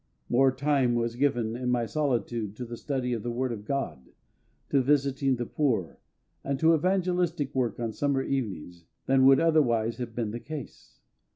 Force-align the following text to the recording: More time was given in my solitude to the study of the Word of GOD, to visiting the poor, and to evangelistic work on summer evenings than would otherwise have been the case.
More 0.29 0.51
time 0.51 0.95
was 0.95 1.15
given 1.15 1.55
in 1.55 1.69
my 1.69 1.85
solitude 1.85 2.55
to 2.55 2.65
the 2.65 2.75
study 2.75 3.13
of 3.13 3.21
the 3.21 3.29
Word 3.29 3.51
of 3.51 3.65
GOD, 3.65 4.09
to 4.71 4.81
visiting 4.81 5.35
the 5.35 5.45
poor, 5.45 5.99
and 6.43 6.59
to 6.59 6.73
evangelistic 6.73 7.53
work 7.53 7.79
on 7.79 7.91
summer 7.93 8.23
evenings 8.23 8.85
than 9.05 9.27
would 9.27 9.39
otherwise 9.39 9.97
have 9.97 10.15
been 10.15 10.31
the 10.31 10.39
case. 10.39 11.01